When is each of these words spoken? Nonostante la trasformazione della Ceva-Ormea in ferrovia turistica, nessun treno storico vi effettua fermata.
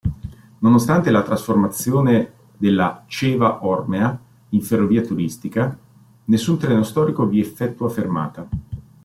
Nonostante 0.61 1.11
la 1.11 1.21
trasformazione 1.21 2.33
della 2.57 3.03
Ceva-Ormea 3.05 4.19
in 4.49 4.61
ferrovia 4.63 5.03
turistica, 5.05 5.77
nessun 6.25 6.57
treno 6.57 6.81
storico 6.81 7.27
vi 7.27 7.39
effettua 7.39 7.87
fermata. 7.87 8.49